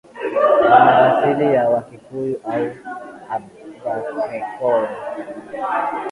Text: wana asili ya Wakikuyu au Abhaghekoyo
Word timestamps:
wana 0.61 0.97
asili 1.17 1.53
ya 1.53 1.69
Wakikuyu 1.69 2.39
au 2.43 2.71
Abhaghekoyo 3.29 4.89